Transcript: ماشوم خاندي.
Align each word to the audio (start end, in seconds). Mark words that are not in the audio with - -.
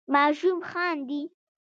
ماشوم 0.13 0.59
خاندي. 0.69 1.21